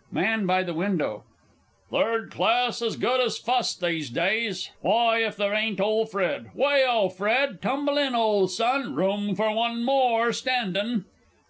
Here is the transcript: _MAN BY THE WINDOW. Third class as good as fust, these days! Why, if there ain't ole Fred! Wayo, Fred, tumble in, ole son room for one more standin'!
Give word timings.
_MAN 0.12 0.46
BY 0.46 0.62
THE 0.62 0.72
WINDOW. 0.72 1.24
Third 1.90 2.30
class 2.30 2.80
as 2.80 2.96
good 2.96 3.20
as 3.20 3.36
fust, 3.36 3.82
these 3.82 4.08
days! 4.08 4.70
Why, 4.80 5.18
if 5.18 5.36
there 5.36 5.52
ain't 5.52 5.78
ole 5.78 6.06
Fred! 6.06 6.50
Wayo, 6.56 7.10
Fred, 7.10 7.60
tumble 7.60 7.98
in, 7.98 8.14
ole 8.14 8.48
son 8.48 8.94
room 8.94 9.34
for 9.34 9.52
one 9.54 9.84
more 9.84 10.32
standin'! 10.32 11.04